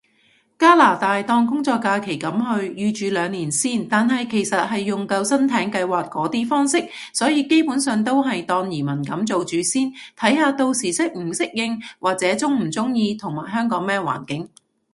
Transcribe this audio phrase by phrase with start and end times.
[0.57, 14.49] 加拿大，當工作假期噉去，預住兩年先，但係其實係用救生艇計劃嗰啲方式，所以基本上都係當移民噉做住先，睇下到時適唔適應，或者中唔中意，同埋香港咩環境